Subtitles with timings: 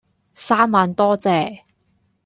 [0.33, 1.61] 三萬多謝